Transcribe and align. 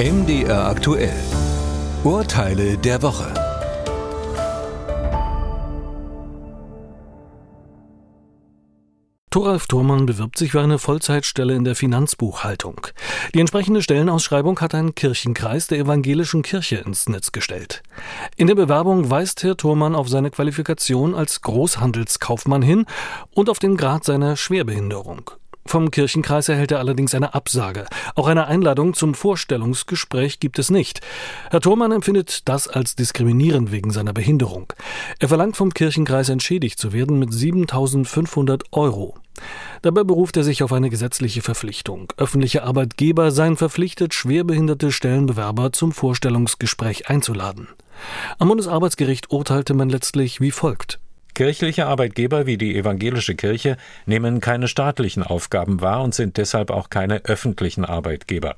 MDR 0.00 0.66
aktuell. 0.66 1.12
Urteile 2.04 2.78
der 2.78 3.02
Woche. 3.02 3.34
Thoralf 9.28 9.66
Thormann 9.66 10.06
bewirbt 10.06 10.38
sich 10.38 10.52
für 10.52 10.62
eine 10.62 10.78
Vollzeitstelle 10.78 11.54
in 11.54 11.64
der 11.64 11.76
Finanzbuchhaltung. 11.76 12.86
Die 13.34 13.40
entsprechende 13.40 13.82
Stellenausschreibung 13.82 14.58
hat 14.60 14.74
ein 14.74 14.94
Kirchenkreis 14.94 15.66
der 15.66 15.80
evangelischen 15.80 16.40
Kirche 16.40 16.76
ins 16.76 17.06
Netz 17.10 17.30
gestellt. 17.30 17.82
In 18.36 18.46
der 18.46 18.54
Bewerbung 18.54 19.10
weist 19.10 19.42
Herr 19.42 19.58
Thormann 19.58 19.94
auf 19.94 20.08
seine 20.08 20.30
Qualifikation 20.30 21.14
als 21.14 21.42
Großhandelskaufmann 21.42 22.62
hin 22.62 22.86
und 23.34 23.50
auf 23.50 23.58
den 23.58 23.76
Grad 23.76 24.04
seiner 24.04 24.38
Schwerbehinderung. 24.38 25.30
Vom 25.66 25.90
Kirchenkreis 25.90 26.48
erhält 26.48 26.72
er 26.72 26.78
allerdings 26.78 27.14
eine 27.14 27.34
Absage. 27.34 27.86
Auch 28.14 28.28
eine 28.28 28.46
Einladung 28.46 28.94
zum 28.94 29.14
Vorstellungsgespräch 29.14 30.40
gibt 30.40 30.58
es 30.58 30.70
nicht. 30.70 31.00
Herr 31.50 31.60
Thormann 31.60 31.92
empfindet 31.92 32.48
das 32.48 32.68
als 32.68 32.96
diskriminierend 32.96 33.70
wegen 33.70 33.90
seiner 33.90 34.12
Behinderung. 34.12 34.72
Er 35.18 35.28
verlangt 35.28 35.56
vom 35.56 35.72
Kirchenkreis 35.74 36.28
entschädigt 36.28 36.78
zu 36.78 36.92
werden 36.92 37.18
mit 37.18 37.32
7500 37.32 38.64
Euro. 38.72 39.16
Dabei 39.82 40.04
beruft 40.04 40.36
er 40.36 40.44
sich 40.44 40.62
auf 40.62 40.72
eine 40.72 40.90
gesetzliche 40.90 41.42
Verpflichtung. 41.42 42.12
Öffentliche 42.16 42.62
Arbeitgeber 42.62 43.30
seien 43.30 43.56
verpflichtet, 43.56 44.12
schwerbehinderte 44.12 44.92
Stellenbewerber 44.92 45.72
zum 45.72 45.92
Vorstellungsgespräch 45.92 47.08
einzuladen. 47.08 47.68
Am 48.38 48.48
Bundesarbeitsgericht 48.48 49.30
urteilte 49.30 49.74
man 49.74 49.88
letztlich 49.88 50.40
wie 50.40 50.50
folgt. 50.50 50.99
Kirchliche 51.34 51.86
Arbeitgeber 51.86 52.46
wie 52.46 52.56
die 52.56 52.76
evangelische 52.76 53.34
Kirche 53.34 53.76
nehmen 54.06 54.40
keine 54.40 54.68
staatlichen 54.68 55.22
Aufgaben 55.22 55.80
wahr 55.80 56.02
und 56.02 56.14
sind 56.14 56.36
deshalb 56.36 56.70
auch 56.70 56.90
keine 56.90 57.24
öffentlichen 57.24 57.84
Arbeitgeber. 57.84 58.56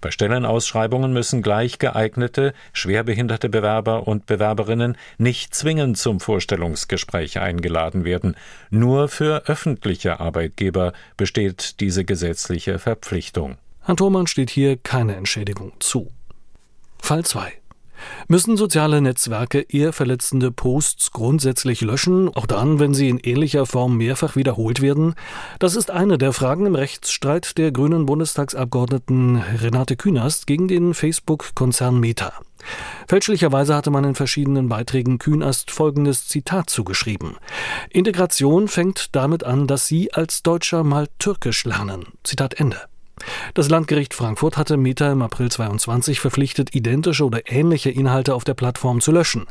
Bei 0.00 0.10
Stellenausschreibungen 0.10 1.12
müssen 1.12 1.42
gleich 1.42 1.78
geeignete, 1.78 2.54
schwerbehinderte 2.72 3.48
Bewerber 3.48 4.06
und 4.06 4.26
Bewerberinnen 4.26 4.96
nicht 5.18 5.54
zwingend 5.54 5.98
zum 5.98 6.20
Vorstellungsgespräch 6.20 7.38
eingeladen 7.40 8.04
werden. 8.04 8.36
Nur 8.70 9.08
für 9.08 9.46
öffentliche 9.46 10.20
Arbeitgeber 10.20 10.92
besteht 11.16 11.80
diese 11.80 12.04
gesetzliche 12.04 12.78
Verpflichtung. 12.78 13.56
Herrn 13.82 13.96
Thormann 13.96 14.26
steht 14.26 14.50
hier 14.50 14.76
keine 14.76 15.16
Entschädigung 15.16 15.72
zu. 15.78 16.10
Fall 17.00 17.24
2 17.24 17.63
Müssen 18.26 18.56
soziale 18.56 19.00
Netzwerke 19.00 19.60
eher 19.60 19.92
verletzende 19.92 20.50
Posts 20.50 21.10
grundsätzlich 21.10 21.82
löschen, 21.82 22.28
auch 22.34 22.46
dann, 22.46 22.78
wenn 22.78 22.94
sie 22.94 23.08
in 23.08 23.18
ähnlicher 23.18 23.66
Form 23.66 23.98
mehrfach 23.98 24.34
wiederholt 24.34 24.80
werden? 24.80 25.14
Das 25.58 25.76
ist 25.76 25.90
eine 25.90 26.16
der 26.16 26.32
Fragen 26.32 26.64
im 26.64 26.74
Rechtsstreit 26.74 27.58
der 27.58 27.70
grünen 27.70 28.06
Bundestagsabgeordneten 28.06 29.36
Renate 29.36 29.96
Künast 29.96 30.46
gegen 30.46 30.68
den 30.68 30.94
Facebook-Konzern 30.94 32.00
Meta. 32.00 32.32
Fälschlicherweise 33.08 33.74
hatte 33.74 33.90
man 33.90 34.04
in 34.04 34.14
verschiedenen 34.14 34.70
Beiträgen 34.70 35.18
Künast 35.18 35.70
folgendes 35.70 36.26
Zitat 36.26 36.70
zugeschrieben. 36.70 37.36
Integration 37.90 38.68
fängt 38.68 39.14
damit 39.14 39.44
an, 39.44 39.66
dass 39.66 39.86
Sie 39.86 40.14
als 40.14 40.42
Deutscher 40.42 40.82
mal 40.82 41.08
Türkisch 41.18 41.64
lernen. 41.64 42.06
Zitat 42.22 42.54
Ende. 42.54 42.80
Das 43.54 43.68
Landgericht 43.68 44.14
Frankfurt 44.14 44.56
hatte 44.56 44.76
Meta 44.76 45.10
im 45.12 45.22
April 45.22 45.50
22 45.50 46.20
verpflichtet, 46.20 46.74
identische 46.74 47.24
oder 47.24 47.50
ähnliche 47.50 47.90
Inhalte 47.90 48.34
auf 48.34 48.44
der 48.44 48.54
Plattform 48.54 49.00
zu 49.00 49.12
löschen. 49.12 49.46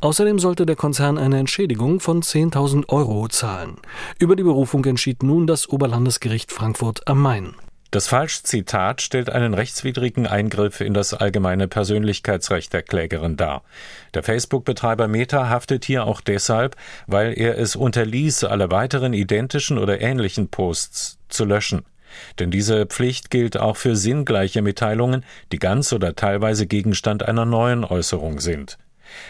Außerdem 0.00 0.38
sollte 0.38 0.66
der 0.66 0.76
Konzern 0.76 1.18
eine 1.18 1.38
Entschädigung 1.38 2.00
von 2.00 2.22
10.000 2.22 2.88
Euro 2.88 3.28
zahlen. 3.28 3.76
Über 4.18 4.36
die 4.36 4.42
Berufung 4.42 4.84
entschied 4.84 5.22
nun 5.22 5.46
das 5.46 5.68
Oberlandesgericht 5.68 6.52
Frankfurt 6.52 7.06
am 7.06 7.20
Main. 7.20 7.54
Das 7.90 8.06
Falschzitat 8.06 9.00
stellt 9.00 9.30
einen 9.30 9.54
rechtswidrigen 9.54 10.26
Eingriff 10.26 10.82
in 10.82 10.92
das 10.92 11.14
allgemeine 11.14 11.68
Persönlichkeitsrecht 11.68 12.70
der 12.74 12.82
Klägerin 12.82 13.38
dar. 13.38 13.62
Der 14.12 14.22
Facebook-Betreiber 14.22 15.08
Meta 15.08 15.48
haftet 15.48 15.86
hier 15.86 16.04
auch 16.04 16.20
deshalb, 16.20 16.76
weil 17.06 17.32
er 17.38 17.56
es 17.56 17.76
unterließ, 17.76 18.44
alle 18.44 18.70
weiteren 18.70 19.14
identischen 19.14 19.78
oder 19.78 20.02
ähnlichen 20.02 20.48
Posts 20.48 21.18
zu 21.30 21.46
löschen. 21.46 21.86
Denn 22.38 22.50
diese 22.50 22.86
Pflicht 22.86 23.30
gilt 23.30 23.58
auch 23.58 23.76
für 23.76 23.96
sinngleiche 23.96 24.62
Mitteilungen, 24.62 25.24
die 25.52 25.58
ganz 25.58 25.92
oder 25.92 26.16
teilweise 26.16 26.66
Gegenstand 26.66 27.22
einer 27.22 27.44
neuen 27.44 27.84
Äußerung 27.84 28.40
sind. 28.40 28.78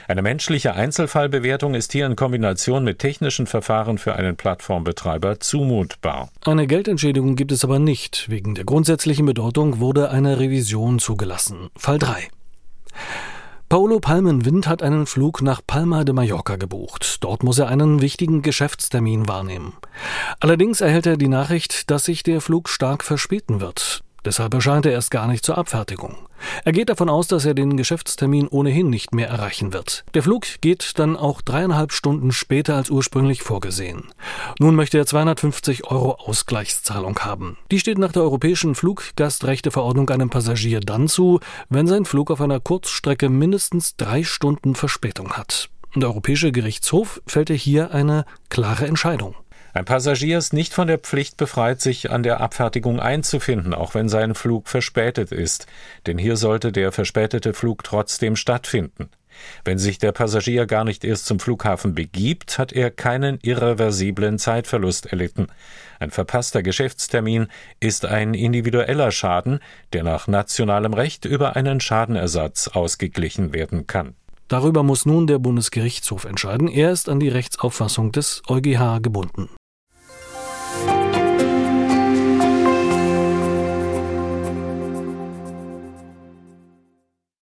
Eine 0.06 0.22
menschliche 0.22 0.74
Einzelfallbewertung 0.74 1.74
ist 1.74 1.92
hier 1.92 2.06
in 2.06 2.16
Kombination 2.16 2.84
mit 2.84 2.98
technischen 2.98 3.46
Verfahren 3.46 3.98
für 3.98 4.14
einen 4.14 4.36
Plattformbetreiber 4.36 5.40
zumutbar. 5.40 6.30
Eine 6.44 6.66
Geldentschädigung 6.66 7.36
gibt 7.36 7.52
es 7.52 7.64
aber 7.64 7.78
nicht. 7.78 8.28
Wegen 8.28 8.54
der 8.54 8.64
grundsätzlichen 8.64 9.26
Bedeutung 9.26 9.78
wurde 9.78 10.10
eine 10.10 10.38
Revision 10.38 10.98
zugelassen. 10.98 11.68
Fall 11.76 11.98
3. 11.98 12.28
Paolo 13.68 14.00
Palmenwind 14.00 14.66
hat 14.66 14.82
einen 14.82 15.04
Flug 15.04 15.42
nach 15.42 15.60
Palma 15.66 16.04
de 16.04 16.14
Mallorca 16.14 16.56
gebucht. 16.56 17.18
Dort 17.20 17.42
muss 17.42 17.58
er 17.58 17.68
einen 17.68 18.00
wichtigen 18.00 18.40
Geschäftstermin 18.40 19.28
wahrnehmen. 19.28 19.74
Allerdings 20.40 20.80
erhält 20.80 21.04
er 21.04 21.18
die 21.18 21.28
Nachricht, 21.28 21.90
dass 21.90 22.06
sich 22.06 22.22
der 22.22 22.40
Flug 22.40 22.70
stark 22.70 23.04
verspäten 23.04 23.60
wird. 23.60 24.02
Deshalb 24.24 24.54
erscheint 24.54 24.86
er 24.86 24.92
erst 24.92 25.10
gar 25.10 25.26
nicht 25.26 25.44
zur 25.44 25.58
Abfertigung. 25.58 26.16
Er 26.64 26.72
geht 26.72 26.88
davon 26.88 27.08
aus, 27.08 27.28
dass 27.28 27.44
er 27.44 27.54
den 27.54 27.76
Geschäftstermin 27.76 28.48
ohnehin 28.48 28.90
nicht 28.90 29.14
mehr 29.14 29.28
erreichen 29.28 29.72
wird. 29.72 30.04
Der 30.14 30.22
Flug 30.22 30.46
geht 30.60 30.98
dann 30.98 31.16
auch 31.16 31.40
dreieinhalb 31.40 31.92
Stunden 31.92 32.32
später 32.32 32.76
als 32.76 32.90
ursprünglich 32.90 33.42
vorgesehen. 33.42 34.04
Nun 34.58 34.74
möchte 34.74 34.98
er 34.98 35.06
250 35.06 35.84
Euro 35.84 36.12
Ausgleichszahlung 36.14 37.18
haben. 37.20 37.58
Die 37.70 37.78
steht 37.78 37.98
nach 37.98 38.12
der 38.12 38.22
europäischen 38.22 38.74
Fluggastrechteverordnung 38.74 40.10
einem 40.10 40.30
Passagier 40.30 40.80
dann 40.80 41.08
zu, 41.08 41.40
wenn 41.68 41.86
sein 41.86 42.04
Flug 42.04 42.30
auf 42.30 42.40
einer 42.40 42.60
Kurzstrecke 42.60 43.28
mindestens 43.28 43.96
drei 43.96 44.22
Stunden 44.24 44.74
Verspätung 44.74 45.32
hat. 45.32 45.70
Der 45.94 46.08
Europäische 46.08 46.52
Gerichtshof 46.52 47.22
fällte 47.26 47.54
hier 47.54 47.92
eine 47.92 48.24
klare 48.50 48.86
Entscheidung. 48.86 49.34
Ein 49.74 49.84
Passagier 49.84 50.38
ist 50.38 50.52
nicht 50.52 50.72
von 50.72 50.88
der 50.88 50.98
Pflicht 50.98 51.36
befreit, 51.36 51.80
sich 51.80 52.10
an 52.10 52.22
der 52.22 52.40
Abfertigung 52.40 53.00
einzufinden, 53.00 53.74
auch 53.74 53.94
wenn 53.94 54.08
sein 54.08 54.34
Flug 54.34 54.68
verspätet 54.68 55.30
ist, 55.30 55.66
denn 56.06 56.18
hier 56.18 56.36
sollte 56.36 56.72
der 56.72 56.90
verspätete 56.92 57.54
Flug 57.54 57.84
trotzdem 57.84 58.34
stattfinden. 58.36 59.10
Wenn 59.64 59.78
sich 59.78 59.98
der 59.98 60.12
Passagier 60.12 60.66
gar 60.66 60.84
nicht 60.84 61.04
erst 61.04 61.26
zum 61.26 61.38
Flughafen 61.38 61.94
begibt, 61.94 62.58
hat 62.58 62.72
er 62.72 62.90
keinen 62.90 63.38
irreversiblen 63.42 64.38
Zeitverlust 64.38 65.06
erlitten. 65.06 65.46
Ein 66.00 66.10
verpasster 66.10 66.62
Geschäftstermin 66.62 67.48
ist 67.80 68.04
ein 68.04 68.34
individueller 68.34 69.10
Schaden, 69.10 69.60
der 69.92 70.02
nach 70.02 70.26
nationalem 70.26 70.94
Recht 70.94 71.24
über 71.24 71.56
einen 71.56 71.80
Schadenersatz 71.80 72.68
ausgeglichen 72.68 73.52
werden 73.52 73.86
kann. 73.86 74.14
Darüber 74.48 74.82
muss 74.82 75.04
nun 75.04 75.26
der 75.26 75.38
Bundesgerichtshof 75.38 76.24
entscheiden. 76.24 76.68
Er 76.68 76.90
ist 76.90 77.08
an 77.08 77.20
die 77.20 77.28
Rechtsauffassung 77.28 78.12
des 78.12 78.42
EuGH 78.48 79.00
gebunden. 79.02 79.50